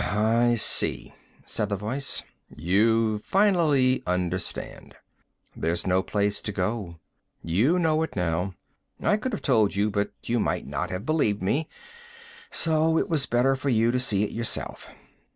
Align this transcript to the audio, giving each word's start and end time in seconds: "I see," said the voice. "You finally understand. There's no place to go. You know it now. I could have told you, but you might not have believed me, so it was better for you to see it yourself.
"I 0.03 0.55
see," 0.55 1.13
said 1.45 1.69
the 1.69 1.75
voice. 1.75 2.23
"You 2.49 3.19
finally 3.19 4.01
understand. 4.07 4.95
There's 5.55 5.85
no 5.85 6.01
place 6.01 6.41
to 6.41 6.51
go. 6.51 6.95
You 7.43 7.77
know 7.77 8.01
it 8.01 8.15
now. 8.15 8.55
I 9.03 9.17
could 9.17 9.31
have 9.31 9.43
told 9.43 9.75
you, 9.75 9.91
but 9.91 10.09
you 10.23 10.39
might 10.39 10.65
not 10.65 10.89
have 10.89 11.05
believed 11.05 11.43
me, 11.43 11.69
so 12.49 12.97
it 12.97 13.09
was 13.09 13.27
better 13.27 13.55
for 13.55 13.69
you 13.69 13.91
to 13.91 13.99
see 13.99 14.23
it 14.23 14.31
yourself. 14.31 14.89